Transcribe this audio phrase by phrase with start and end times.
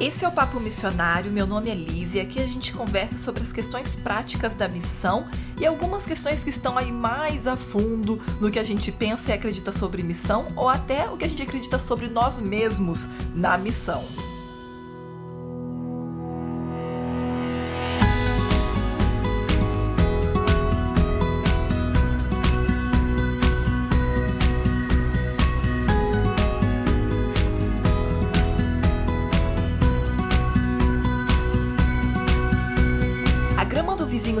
[0.00, 3.42] Esse é o Papo Missionário, meu nome é Liz e aqui a gente conversa sobre
[3.42, 5.28] as questões práticas da missão
[5.60, 9.34] e algumas questões que estão aí mais a fundo no que a gente pensa e
[9.34, 14.29] acredita sobre missão ou até o que a gente acredita sobre nós mesmos na missão.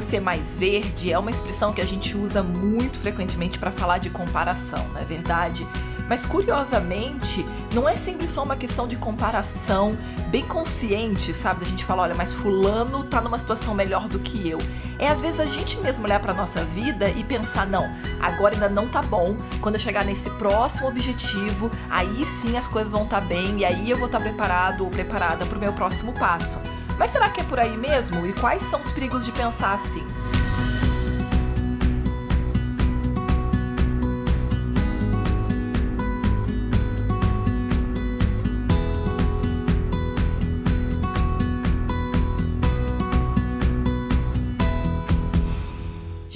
[0.00, 4.10] Ser mais verde é uma expressão que a gente usa muito frequentemente para falar de
[4.10, 5.66] comparação, não é verdade?
[6.08, 11.60] Mas curiosamente, não é sempre só uma questão de comparação bem consciente, sabe?
[11.60, 14.58] Da gente falar, olha, mas fulano tá numa situação melhor do que eu.
[14.98, 17.88] É às vezes a gente mesmo olhar para nossa vida e pensar, não,
[18.20, 19.36] agora ainda não tá bom.
[19.60, 23.64] Quando eu chegar nesse próximo objetivo, aí sim as coisas vão estar tá bem e
[23.64, 26.58] aí eu vou estar tá preparado ou preparada para o meu próximo passo.
[27.00, 28.26] Mas será que é por aí mesmo?
[28.26, 30.06] E quais são os perigos de pensar assim?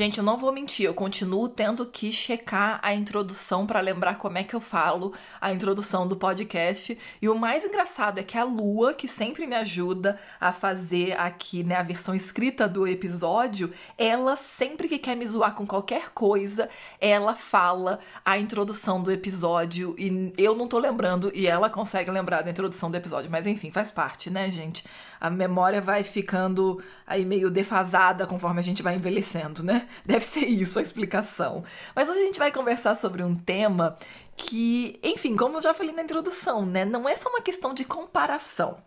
[0.04, 4.36] Gente, eu não vou mentir, eu continuo tendo que checar a introdução para lembrar como
[4.36, 6.98] é que eu falo a introdução do podcast.
[7.22, 11.64] E o mais engraçado é que a Lua, que sempre me ajuda a fazer aqui,
[11.64, 16.68] né, a versão escrita do episódio, ela sempre que quer me zoar com qualquer coisa,
[17.00, 22.42] ela fala a introdução do episódio e eu não tô lembrando e ela consegue lembrar
[22.42, 24.84] da introdução do episódio, mas enfim, faz parte, né, gente?
[25.18, 29.88] A memória vai ficando aí meio defasada conforme a gente vai envelhecendo, né?
[30.04, 31.64] Deve ser isso a explicação.
[31.94, 33.96] Mas hoje a gente vai conversar sobre um tema
[34.36, 37.84] que, enfim, como eu já falei na introdução, né, não é só uma questão de
[37.84, 38.78] comparação.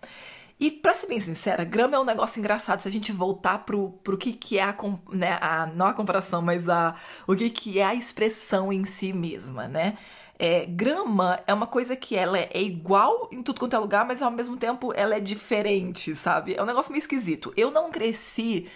[0.60, 3.92] E pra ser bem sincera, grama é um negócio engraçado se a gente voltar pro,
[4.04, 4.76] pro que, que é a,
[5.12, 5.68] né, a.
[5.68, 6.96] Não a comparação, mas a,
[7.28, 9.98] o que, que é a expressão em si mesma, né?
[10.40, 14.22] É, grama é uma coisa que ela é igual em tudo quanto é lugar, mas
[14.22, 16.56] ao mesmo tempo ela é diferente, sabe?
[16.56, 17.54] É um negócio meio esquisito.
[17.56, 18.68] Eu não cresci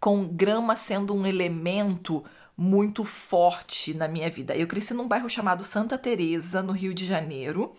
[0.00, 2.24] com grama sendo um elemento
[2.56, 4.56] muito forte na minha vida.
[4.56, 7.72] Eu cresci num bairro chamado Santa Teresa, no Rio de Janeiro,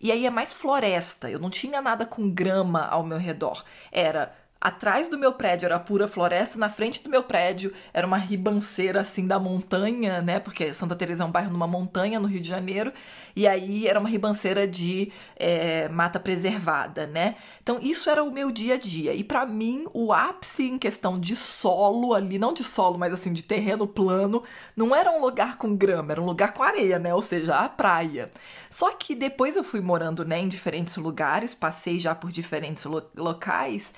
[0.00, 1.30] e aí é mais floresta.
[1.30, 3.64] Eu não tinha nada com grama ao meu redor.
[3.90, 8.16] Era Atrás do meu prédio era pura floresta, na frente do meu prédio era uma
[8.16, 10.40] ribanceira assim da montanha, né?
[10.40, 12.90] Porque Santa Teresa é um bairro numa montanha no Rio de Janeiro,
[13.34, 17.36] e aí era uma ribanceira de é, mata preservada, né?
[17.62, 19.12] Então isso era o meu dia a dia.
[19.12, 23.34] E para mim o ápice em questão de solo ali, não de solo, mas assim
[23.34, 24.42] de terreno plano,
[24.74, 27.14] não era um lugar com grama, era um lugar com areia, né?
[27.14, 28.30] Ou seja, a praia.
[28.70, 33.02] Só que depois eu fui morando, né, em diferentes lugares, passei já por diferentes lo
[33.14, 33.92] locais.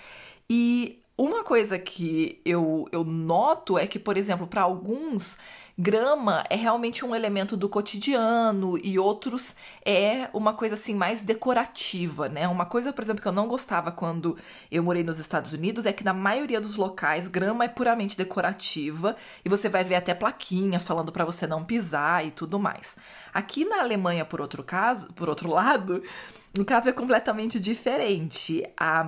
[0.51, 5.37] E uma coisa que eu, eu noto é que, por exemplo, para alguns,
[5.79, 9.55] grama é realmente um elemento do cotidiano e outros
[9.85, 12.49] é uma coisa assim mais decorativa, né?
[12.49, 14.37] Uma coisa, por exemplo, que eu não gostava quando
[14.73, 19.15] eu morei nos Estados Unidos é que na maioria dos locais grama é puramente decorativa
[19.45, 22.97] e você vai ver até plaquinhas falando para você não pisar e tudo mais.
[23.33, 26.03] Aqui na Alemanha, por outro caso, por outro lado,
[26.57, 28.65] no caso é completamente diferente.
[28.77, 29.05] A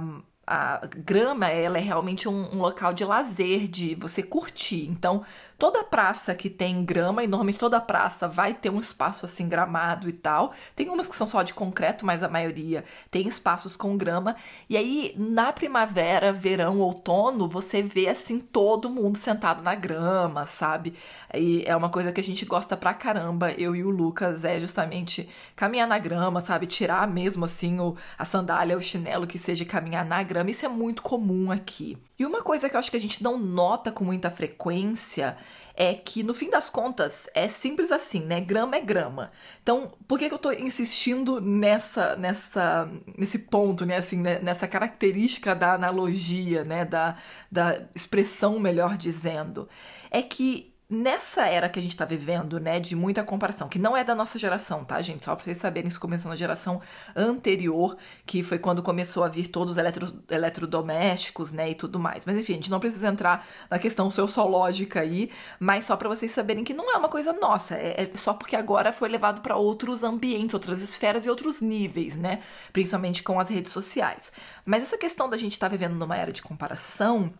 [0.50, 4.88] a grama ela é realmente um, um, local de lazer, de você curtir.
[4.90, 5.22] Então,
[5.56, 10.08] toda praça que tem grama, e normalmente toda praça vai ter um espaço assim gramado
[10.08, 10.52] e tal.
[10.74, 14.34] Tem umas que são só de concreto, mas a maioria tem espaços com grama.
[14.68, 20.94] E aí, na primavera, verão, outono, você vê assim todo mundo sentado na grama, sabe?
[21.32, 24.58] E é uma coisa que a gente gosta pra caramba, eu e o Lucas, é
[24.58, 26.66] justamente caminhar na grama, sabe?
[26.66, 30.68] Tirar mesmo assim o, a sandália, o chinelo que seja caminhar na grama isso é
[30.68, 31.98] muito comum aqui.
[32.18, 35.36] E uma coisa que eu acho que a gente não nota com muita frequência
[35.74, 38.40] é que, no fim das contas, é simples assim, né?
[38.40, 39.32] Grama é grama.
[39.62, 43.96] Então, por que, que eu tô insistindo nessa, nessa, nesse ponto, né?
[43.96, 44.38] Assim, né?
[44.40, 46.84] nessa característica da analogia, né?
[46.84, 47.16] Da,
[47.50, 49.68] da expressão, melhor dizendo?
[50.10, 53.96] É que nessa era que a gente tá vivendo, né, de muita comparação, que não
[53.96, 55.24] é da nossa geração, tá, gente?
[55.24, 56.80] Só pra vocês saberem, isso começou na geração
[57.14, 57.96] anterior,
[58.26, 62.24] que foi quando começou a vir todos os eletro, eletrodomésticos, né, e tudo mais.
[62.26, 66.32] Mas enfim, a gente não precisa entrar na questão sociológica aí, mas só para vocês
[66.32, 69.56] saberem que não é uma coisa nossa, é, é só porque agora foi levado para
[69.56, 72.42] outros ambientes, outras esferas e outros níveis, né,
[72.72, 74.32] principalmente com as redes sociais.
[74.64, 77.32] Mas essa questão da gente tá vivendo numa era de comparação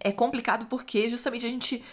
[0.00, 1.84] é complicado porque justamente a gente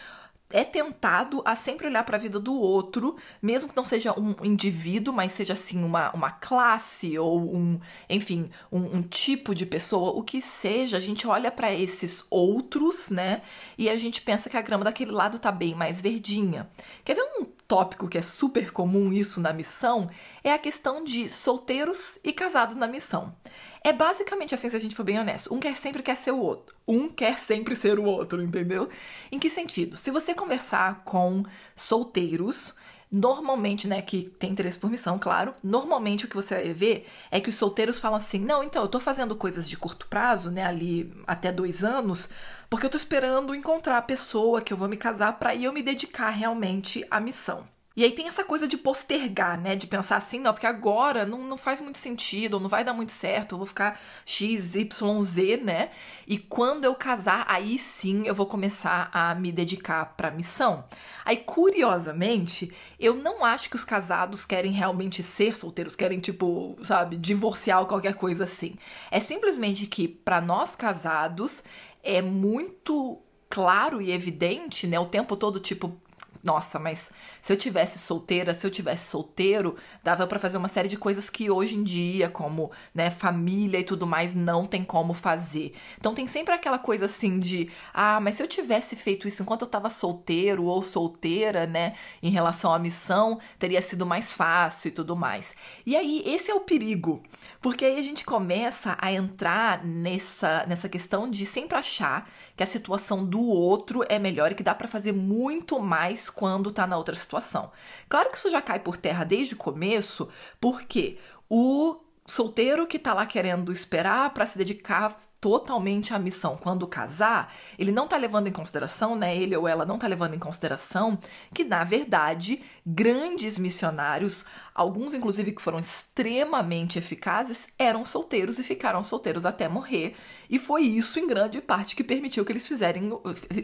[0.55, 4.33] é tentado a sempre olhar para a vida do outro, mesmo que não seja um
[4.41, 7.77] indivíduo, mas seja assim uma, uma classe ou um,
[8.09, 13.09] enfim, um, um tipo de pessoa, o que seja, a gente olha para esses outros,
[13.09, 13.41] né?
[13.77, 16.69] E a gente pensa que a grama daquele lado tá bem mais verdinha.
[17.03, 20.09] Quer ver um tópico que é super comum isso na missão?
[20.41, 23.35] É a questão de solteiros e casados na missão.
[23.83, 25.53] É basicamente assim, se a gente for bem honesto.
[25.53, 26.75] Um quer sempre quer ser o outro.
[26.87, 28.89] Um quer sempre ser o outro, entendeu?
[29.31, 29.95] Em que sentido?
[29.95, 31.43] Se você conversar com
[31.75, 32.73] solteiros,
[33.11, 37.39] normalmente, né, que tem interesse por missão, claro, normalmente o que você vai ver é
[37.39, 40.65] que os solteiros falam assim: não, então, eu tô fazendo coisas de curto prazo, né,
[40.65, 42.29] ali até dois anos,
[42.69, 45.81] porque eu tô esperando encontrar a pessoa que eu vou me casar para eu me
[45.81, 47.74] dedicar realmente à missão.
[47.95, 49.75] E aí tem essa coisa de postergar, né?
[49.75, 52.93] De pensar assim, não, porque agora não, não faz muito sentido, ou não vai dar
[52.93, 55.91] muito certo, eu vou ficar X, Y, Z, né?
[56.27, 60.83] E quando eu casar, aí sim eu vou começar a me dedicar pra missão.
[61.23, 67.15] Aí, curiosamente, eu não acho que os casados querem realmente ser solteiros, querem, tipo, sabe,
[67.15, 68.75] divorciar ou qualquer coisa assim.
[69.09, 71.63] É simplesmente que, para nós casados,
[72.03, 75.97] é muito claro e evidente, né, o tempo todo, tipo,
[76.45, 77.11] nossa, mas
[77.41, 81.27] se eu tivesse solteira, se eu tivesse solteiro, dava para fazer uma série de coisas
[81.27, 85.73] que hoje em dia, como, né, família e tudo mais, não tem como fazer.
[85.97, 89.63] Então tem sempre aquela coisa assim de, ah, mas se eu tivesse feito isso enquanto
[89.63, 94.91] eu tava solteiro ou solteira, né, em relação à missão, teria sido mais fácil e
[94.91, 95.55] tudo mais.
[95.83, 97.23] E aí, esse é o perigo,
[97.59, 102.67] porque aí a gente começa a entrar nessa nessa questão de sempre achar que a
[102.67, 106.97] situação do outro é melhor e que dá para fazer muito mais quando tá na
[106.97, 107.71] outra situação.
[108.09, 110.29] Claro que isso já cai por terra desde o começo,
[110.59, 111.17] porque
[111.49, 117.53] o solteiro que tá lá querendo esperar para se dedicar totalmente à missão quando casar,
[117.77, 119.37] ele não tá levando em consideração, né?
[119.37, 121.19] Ele ou ela não tá levando em consideração
[121.53, 124.43] que, na verdade, grandes missionários,
[124.73, 130.15] alguns inclusive que foram extremamente eficazes, eram solteiros e ficaram solteiros até morrer.
[130.49, 133.11] E foi isso, em grande parte, que permitiu que eles fizerem,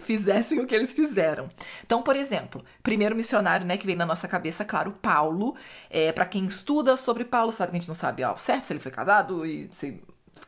[0.01, 1.49] fizessem o que eles fizeram.
[1.83, 5.55] Então, por exemplo, primeiro missionário, né, que vem na nossa cabeça, claro, Paulo.
[5.89, 8.73] É, para quem estuda sobre Paulo, sabe que a gente não sabe ao certo se
[8.73, 9.99] ele foi casado e se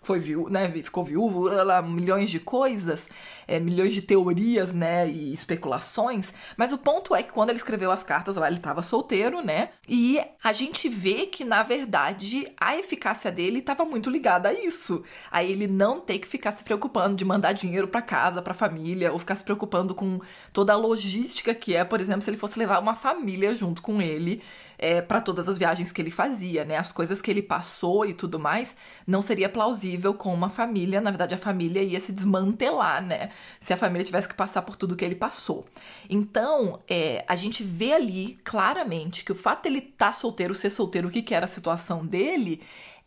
[0.04, 1.50] foi viú né, ficou viúvo,
[1.84, 3.10] milhões de coisas,
[3.48, 7.92] é, milhões de teorias, né, e especulações, mas o ponto é que quando ele escreveu
[7.92, 12.78] as cartas lá, ele estava solteiro, né, e a gente vê que, na verdade, a
[12.78, 17.16] eficácia dele estava muito ligada a isso, a ele não ter que ficar se preocupando
[17.16, 20.20] de mandar dinheiro para casa, para família, ou ficar se preocupando com
[20.52, 24.02] toda a logística que é, por exemplo, se ele fosse levar uma família junto com
[24.02, 24.42] ele,
[24.78, 26.76] é, para todas as viagens que ele fazia, né?
[26.78, 28.76] As coisas que ele passou e tudo mais,
[29.08, 29.73] não seria plausível
[30.14, 31.02] com uma família.
[31.02, 33.30] Na verdade, a família ia se desmantelar, né?
[33.60, 35.66] Se a família tivesse que passar por tudo que ele passou.
[36.10, 40.70] Então, é, a gente vê ali claramente que o fato dele estar tá solteiro, ser
[40.70, 42.62] solteiro, o que, que era a situação dele,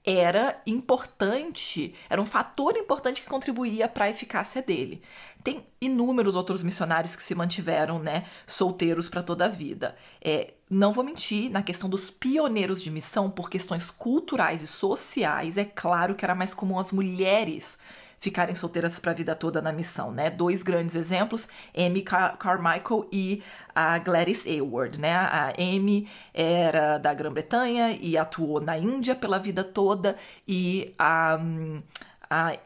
[0.06, 5.02] era importante, era um fator importante que contribuía para a eficácia dele.
[5.42, 9.96] Tem inúmeros outros missionários que se mantiveram, né, solteiros para toda a vida.
[10.22, 15.56] É, não vou mentir, na questão dos pioneiros de missão, por questões culturais e sociais,
[15.56, 17.78] é claro que era mais comum as mulheres
[18.18, 20.30] ficarem solteiras para a vida toda na missão, né?
[20.30, 23.42] Dois grandes exemplos, Amy Car Carmichael e
[23.74, 25.12] a Gladys Aylward, né?
[25.14, 30.16] A Amy era da Grã-Bretanha e atuou na Índia pela vida toda
[30.48, 31.82] e a um,
[32.28, 32.56] a,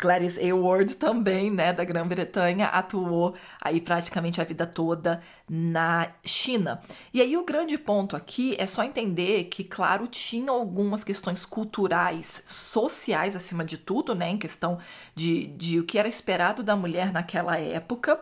[0.00, 6.80] Gladys Aylward também, né, da Grã-Bretanha, atuou aí praticamente a vida toda na China.
[7.12, 12.42] E aí o grande ponto aqui é só entender que, claro, tinha algumas questões culturais,
[12.46, 14.78] sociais acima de tudo, né, em questão
[15.14, 18.20] de, de o que era esperado da mulher naquela época,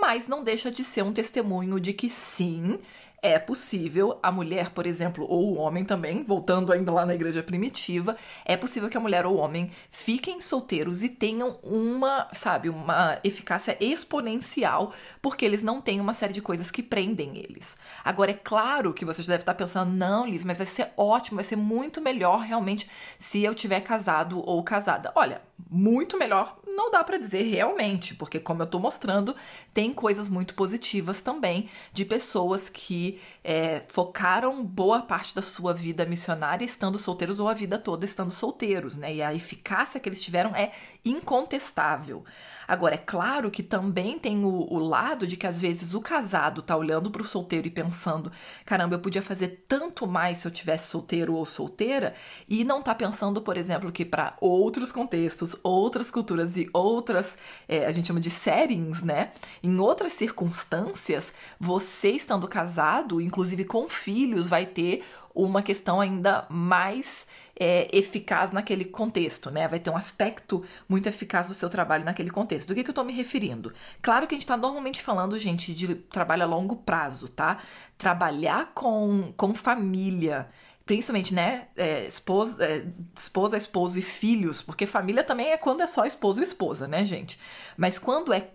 [0.00, 2.78] mas não deixa de ser um testemunho de que sim,
[3.22, 7.40] é possível a mulher, por exemplo, ou o homem também, voltando ainda lá na igreja
[7.40, 12.68] primitiva, é possível que a mulher ou o homem fiquem solteiros e tenham uma, sabe,
[12.68, 17.78] uma eficácia exponencial, porque eles não têm uma série de coisas que prendem eles.
[18.04, 21.36] Agora, é claro que você já deve estar pensando, não, Liz, mas vai ser ótimo,
[21.36, 25.12] vai ser muito melhor realmente se eu tiver casado ou casada.
[25.14, 29.36] Olha, muito melhor não dá para dizer realmente, porque como eu tô mostrando,
[29.74, 36.04] tem coisas muito positivas também de pessoas que é, focaram boa parte da sua vida
[36.06, 39.14] missionária estando solteiros ou a vida toda estando solteiros, né?
[39.14, 40.72] E a eficácia que eles tiveram é
[41.04, 42.24] incontestável.
[42.66, 46.62] Agora, é claro que também tem o, o lado de que às vezes o casado
[46.62, 48.30] tá olhando pro solteiro e pensando:
[48.64, 52.14] caramba, eu podia fazer tanto mais se eu tivesse solteiro ou solteira,
[52.48, 57.36] e não tá pensando, por exemplo, que para outros contextos, outras culturas e outras,
[57.68, 59.32] é, a gente chama de settings, né?
[59.62, 65.04] Em outras circunstâncias, você estando casado, inclusive com filhos, vai ter
[65.34, 67.26] uma questão ainda mais
[67.58, 69.68] é, eficaz naquele contexto, né?
[69.68, 72.68] Vai ter um aspecto muito eficaz do seu trabalho naquele contexto.
[72.68, 73.72] Do que, que eu tô me referindo?
[74.00, 77.58] Claro que a gente tá normalmente falando, gente, de trabalho a longo prazo, tá?
[77.96, 80.48] Trabalhar com, com família
[80.84, 82.84] principalmente, né, é, esposa, é,
[83.16, 87.04] esposa, esposo e filhos, porque família também é quando é só esposo e esposa, né,
[87.04, 87.38] gente?
[87.76, 88.50] Mas quando é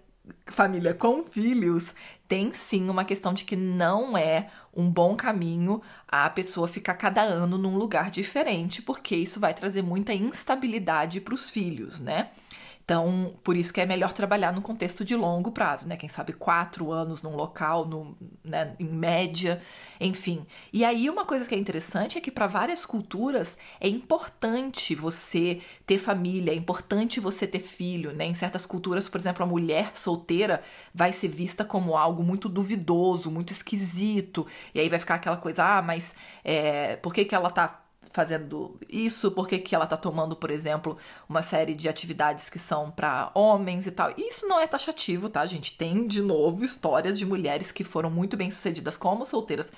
[0.46, 1.94] família com filhos,
[2.28, 7.22] tem sim uma questão de que não é um bom caminho a pessoa ficar cada
[7.22, 12.30] ano num lugar diferente, porque isso vai trazer muita instabilidade para os filhos, né?
[12.88, 15.98] Então, por isso que é melhor trabalhar no contexto de longo prazo, né?
[15.98, 19.62] Quem sabe quatro anos num local, no, né, em média,
[20.00, 20.46] enfim.
[20.72, 25.60] E aí, uma coisa que é interessante é que para várias culturas é importante você
[25.86, 28.26] ter família, é importante você ter filho, né?
[28.26, 30.64] Em certas culturas, por exemplo, a mulher solteira
[30.94, 34.48] vai ser vista como algo muito duvidoso, muito esquisito.
[34.74, 38.80] E aí vai ficar aquela coisa, ah, mas é, por que, que ela tá fazendo
[38.90, 43.32] isso, por que, ela tá tomando, por exemplo, uma série de atividades que são para
[43.36, 44.12] homens e tal.
[44.18, 45.78] Isso não é taxativo, tá, gente?
[45.78, 49.72] Tem, de novo, histórias de mulheres que foram muito bem sucedidas como solteiras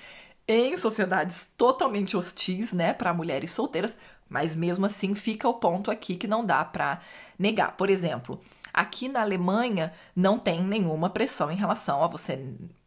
[0.48, 3.96] em sociedades totalmente hostis, né, para mulheres solteiras,
[4.28, 7.00] mas mesmo assim fica o ponto aqui que não dá para
[7.38, 7.76] negar.
[7.76, 8.40] Por exemplo,
[8.72, 12.36] aqui na Alemanha não tem nenhuma pressão em relação a você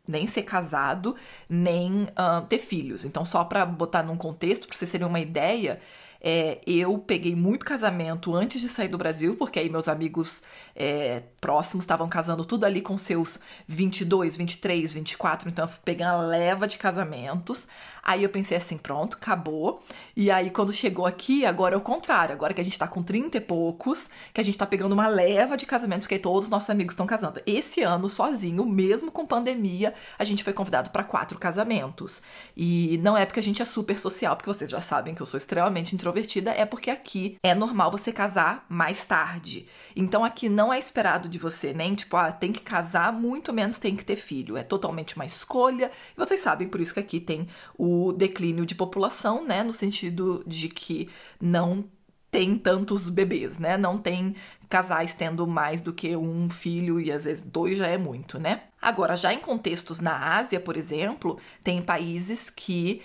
[0.07, 1.15] nem ser casado,
[1.47, 3.05] nem uh, ter filhos.
[3.05, 5.79] Então, só para botar num contexto, para vocês terem uma ideia,
[6.25, 10.41] é, eu peguei muito casamento antes de sair do Brasil, porque aí meus amigos
[10.73, 16.21] é, próximos estavam casando tudo ali com seus 22, 23, 24, então eu peguei uma
[16.21, 17.67] leva de casamentos.
[18.03, 19.81] Aí eu pensei assim, pronto, acabou.
[20.13, 22.33] E aí quando chegou aqui, agora é o contrário.
[22.33, 25.07] Agora que a gente tá com 30 e poucos, que a gente tá pegando uma
[25.07, 27.41] leva de casamentos, porque todos os nossos amigos estão casando.
[27.45, 32.21] Esse ano, sozinho, mesmo com pandemia, a gente foi convidado para quatro casamentos.
[32.57, 35.25] E não é porque a gente é super social, porque vocês já sabem que eu
[35.25, 39.65] sou extremamente introvertida, é porque aqui é normal você casar mais tarde.
[39.95, 43.77] Então aqui não é esperado de você, nem tipo, ah, tem que casar, muito menos
[43.77, 44.57] tem que ter filho.
[44.57, 45.89] É totalmente uma escolha.
[46.15, 49.73] E vocês sabem, por isso que aqui tem o o declínio de população, né, no
[49.73, 51.09] sentido de que
[51.41, 51.83] não
[52.33, 53.77] tem tantos bebês, né?
[53.77, 54.35] Não tem
[54.67, 58.63] casais tendo mais do que um filho e às vezes dois já é muito, né?
[58.81, 63.03] Agora, já em contextos na Ásia, por exemplo, tem países que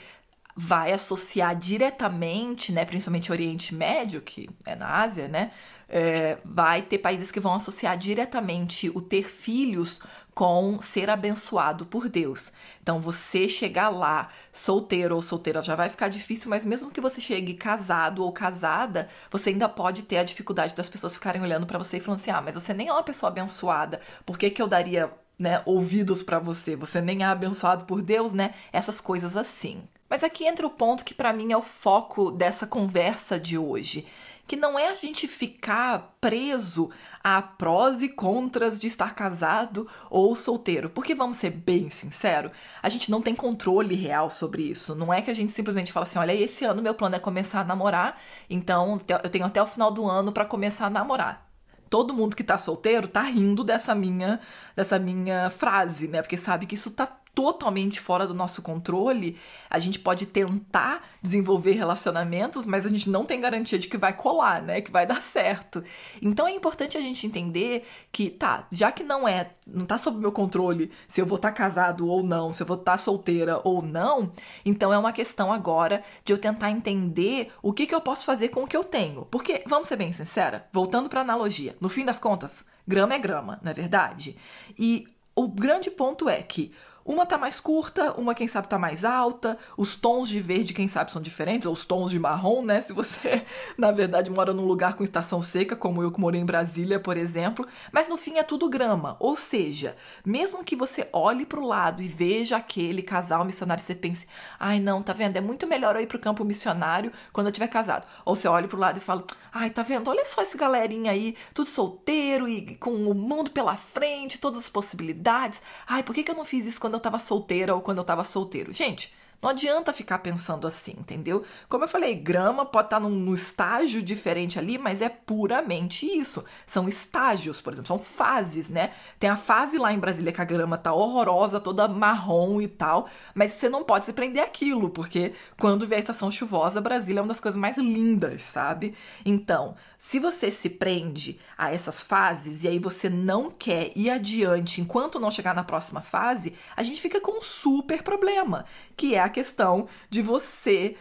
[0.60, 5.52] vai associar diretamente, né, principalmente Oriente Médio, que é na Ásia, né,
[5.88, 10.00] é, vai ter países que vão associar diretamente o ter filhos
[10.34, 12.52] com ser abençoado por Deus.
[12.82, 17.20] Então, você chegar lá solteiro ou solteira já vai ficar difícil, mas mesmo que você
[17.20, 21.78] chegue casado ou casada, você ainda pode ter a dificuldade das pessoas ficarem olhando para
[21.78, 24.60] você e falando assim: ah, mas você nem é uma pessoa abençoada, por que, que
[24.60, 26.74] eu daria né, ouvidos para você?
[26.74, 28.54] Você nem é abençoado por Deus, né?
[28.72, 29.82] Essas coisas assim.
[30.08, 34.06] Mas aqui entra o ponto que para mim é o foco dessa conversa de hoje,
[34.46, 36.90] que não é a gente ficar preso
[37.22, 42.50] a prós e contras de estar casado ou solteiro, porque vamos ser bem sincero,
[42.82, 44.94] a gente não tem controle real sobre isso.
[44.94, 47.60] Não é que a gente simplesmente fala assim, olha, esse ano meu plano é começar
[47.60, 51.46] a namorar, então eu tenho até o final do ano para começar a namorar
[51.88, 54.40] todo mundo que tá solteiro tá rindo dessa minha
[54.76, 56.22] dessa minha frase, né?
[56.22, 57.06] Porque sabe que isso tá
[57.38, 59.38] totalmente fora do nosso controle,
[59.70, 64.12] a gente pode tentar desenvolver relacionamentos, mas a gente não tem garantia de que vai
[64.12, 64.80] colar, né?
[64.80, 65.84] Que vai dar certo.
[66.20, 70.18] Então é importante a gente entender que, tá, já que não é, não tá sob
[70.18, 72.98] meu controle se eu vou estar tá casado ou não, se eu vou estar tá
[72.98, 74.32] solteira ou não,
[74.64, 78.48] então é uma questão agora de eu tentar entender o que, que eu posso fazer
[78.48, 79.24] com o que eu tenho.
[79.26, 83.60] Porque, vamos ser bem sincera, voltando para analogia, no fim das contas, grama é grama,
[83.62, 84.36] não é verdade?
[84.76, 86.72] E o grande ponto é que
[87.08, 90.86] uma tá mais curta, uma quem sabe tá mais alta, os tons de verde quem
[90.86, 92.82] sabe são diferentes, ou os tons de marrom, né?
[92.82, 93.42] Se você,
[93.78, 97.16] na verdade, mora num lugar com estação seca, como eu que morei em Brasília, por
[97.16, 99.16] exemplo, mas no fim é tudo grama.
[99.20, 103.94] Ou seja, mesmo que você olhe para o lado e veja aquele casal missionário você
[103.94, 104.26] pense,
[104.60, 105.38] ai não, tá vendo?
[105.38, 108.06] É muito melhor eu ir pro campo missionário quando eu tiver casado.
[108.26, 110.08] Ou você olha pro lado e fala, ai, tá vendo?
[110.10, 114.68] Olha só esse galerinha aí, tudo solteiro e com o mundo pela frente, todas as
[114.68, 115.62] possibilidades.
[115.86, 117.98] Ai, por que, que eu não fiz isso quando eu eu tava solteira ou quando
[117.98, 118.72] eu tava solteiro.
[118.72, 121.44] Gente, Não adianta ficar pensando assim, entendeu?
[121.68, 126.44] Como eu falei, grama pode estar num, num, estágio diferente ali, mas é puramente isso.
[126.66, 128.90] São estágios, por exemplo, são fases, né?
[129.16, 133.08] Tem a fase lá em Brasília que a grama tá horrorosa, toda marrom e tal,
[133.32, 137.22] mas você não pode se prender aquilo, porque quando vier a estação chuvosa, Brasília é
[137.22, 138.92] uma das coisas mais lindas, sabe?
[139.24, 144.80] Então, se você se prende a essas fases e aí você não quer ir adiante
[144.80, 148.64] enquanto não chegar na próxima fase, a gente fica com um super problema,
[148.96, 150.96] que é a questão de você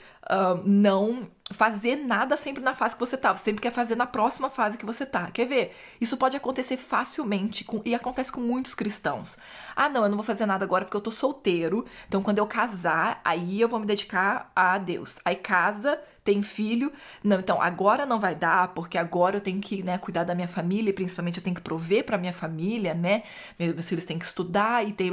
[0.66, 3.36] não fazer nada sempre na fase que você tá.
[3.36, 5.32] Você sempre quer fazer na próxima fase que você tá.
[5.32, 5.76] Quer ver?
[6.00, 9.38] Isso pode acontecer facilmente com, e acontece com muitos cristãos.
[9.76, 11.86] Ah, não, eu não vou fazer nada agora porque eu tô solteiro.
[12.08, 15.20] Então, quando eu casar, aí eu vou me dedicar a Deus.
[15.24, 16.92] Aí casa, tem filho.
[17.24, 20.48] Não, então agora não vai dar, porque agora eu tenho que né, cuidar da minha
[20.48, 23.24] família, e principalmente eu tenho que prover para minha família, né?
[23.58, 25.10] Meus filhos têm que estudar e tem.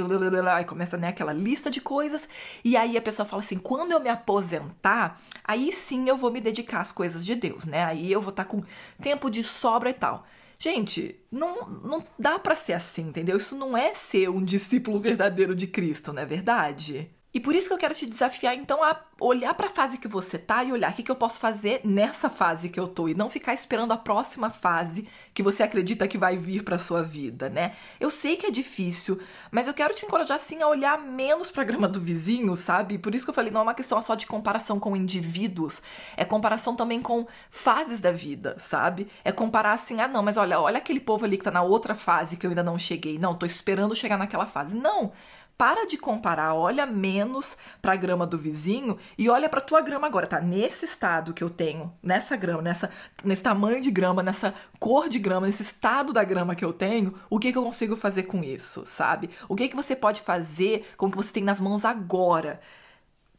[0.53, 2.29] Aí começa né, aquela lista de coisas.
[2.65, 5.04] E aí a pessoa fala assim: quando eu me aposentar,
[5.43, 7.85] aí sim eu vou me dedicar às coisas de Deus, né?
[7.85, 8.63] Aí eu vou estar tá com
[9.01, 10.27] tempo de sobra e tal.
[10.59, 13.37] Gente, não, não dá para ser assim, entendeu?
[13.37, 17.11] Isso não é ser um discípulo verdadeiro de Cristo, não é verdade?
[17.35, 20.07] E por isso que eu quero te desafiar, então, a olhar para a fase que
[20.07, 23.09] você tá e olhar o que, que eu posso fazer nessa fase que eu tô
[23.09, 27.03] e não ficar esperando a próxima fase que você acredita que vai vir para sua
[27.03, 27.75] vida, né?
[27.99, 31.65] Eu sei que é difícil, mas eu quero te encorajar sim a olhar menos para
[31.65, 32.99] grama do vizinho, sabe?
[32.99, 35.83] Por isso que eu falei, não é uma questão só de comparação com indivíduos,
[36.17, 39.09] é comparação também com fases da vida, sabe?
[39.25, 41.97] É comparar assim, ah, não, mas olha, olha aquele povo ali que tá na outra
[41.97, 43.19] fase que eu ainda não cheguei.
[43.19, 44.77] Não, tô esperando chegar naquela fase.
[44.77, 45.13] Não,
[45.57, 50.07] para de comparar, olha menos para a grama do vizinho e olha para tua grama
[50.07, 50.41] agora, tá?
[50.41, 52.91] Nesse estado que eu tenho, nessa grama, nessa
[53.23, 57.15] nesse tamanho de grama, nessa cor de grama, nesse estado da grama que eu tenho,
[57.31, 59.31] o que que eu consigo fazer com isso, sabe?
[59.49, 62.61] O que que você pode fazer com o que você tem nas mãos agora?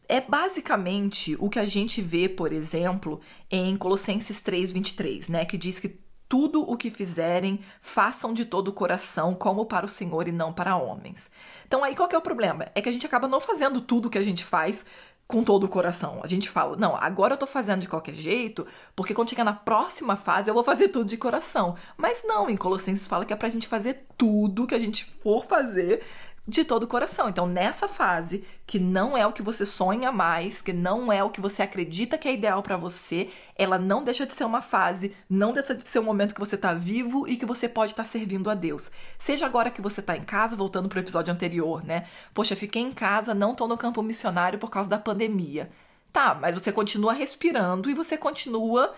[0.08, 3.20] É basicamente o que a gente vê, por exemplo,
[3.50, 6.05] em Colossenses 3:23, né, que diz que
[6.36, 10.52] tudo o que fizerem, façam de todo o coração, como para o Senhor e não
[10.52, 11.32] para homens.
[11.66, 12.68] Então aí qual que é o problema?
[12.76, 14.86] É que a gente acaba não fazendo tudo o que a gente faz
[15.26, 16.20] com todo o coração.
[16.22, 19.54] A gente fala, não, agora eu tô fazendo de qualquer jeito, porque quando chegar na
[19.54, 21.78] próxima fase eu vou fazer tudo de coração.
[21.96, 25.46] Mas não, em Colossenses fala que é pra gente fazer tudo que a gente for
[25.46, 26.04] fazer
[26.48, 27.28] de todo o coração.
[27.28, 31.30] Então, nessa fase, que não é o que você sonha mais, que não é o
[31.30, 35.16] que você acredita que é ideal para você, ela não deixa de ser uma fase,
[35.30, 38.04] não deixa de ser um momento que você tá vivo e que você pode estar
[38.04, 38.92] tá servindo a Deus.
[39.18, 42.08] Seja agora que você tá em casa, voltando pro episódio anterior, né?
[42.34, 45.72] Poxa, fiquei em casa, não tô no campo missionário por causa da pandemia.
[46.14, 48.96] Tá, mas você continua respirando e você continua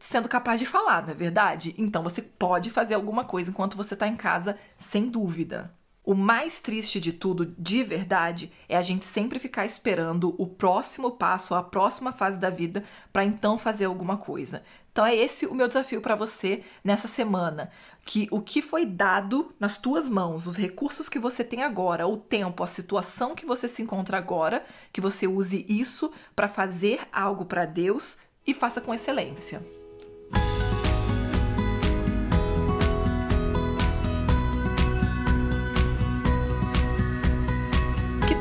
[0.00, 1.74] sendo capaz de falar, não é verdade?
[1.78, 5.72] Então você pode fazer alguma coisa enquanto você tá em casa, sem dúvida.
[6.04, 11.12] O mais triste de tudo, de verdade, é a gente sempre ficar esperando o próximo
[11.12, 14.62] passo, a próxima fase da vida, para então fazer alguma coisa.
[14.92, 17.70] Então é esse o meu desafio para você nessa semana,
[18.04, 22.18] que o que foi dado nas tuas mãos, os recursos que você tem agora, o
[22.18, 24.62] tempo, a situação que você se encontra agora,
[24.92, 29.83] que você use isso para fazer algo para Deus e faça com excelência.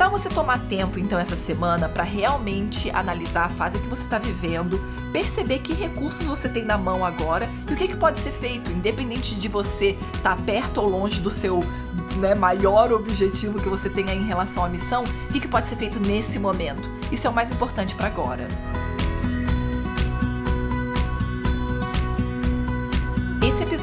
[0.03, 4.19] Tal você tomar tempo então essa semana para realmente analisar a fase que você está
[4.19, 4.77] vivendo,
[5.13, 8.69] perceber que recursos você tem na mão agora e o que, que pode ser feito,
[8.69, 11.61] independente de você estar tá perto ou longe do seu
[12.17, 15.77] né, maior objetivo que você tenha em relação à missão, o que, que pode ser
[15.77, 16.89] feito nesse momento.
[17.09, 18.45] Isso é o mais importante para agora.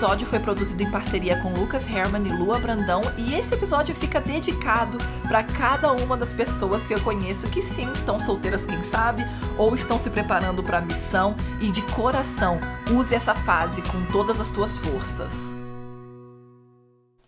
[0.00, 4.18] Episódio foi produzido em parceria com Lucas Herman e Lua Brandão e esse episódio fica
[4.18, 4.96] dedicado
[5.28, 9.26] para cada uma das pessoas que eu conheço que sim estão solteiras, quem sabe,
[9.58, 12.58] ou estão se preparando para a missão e de coração
[12.90, 15.59] use essa fase com todas as tuas forças.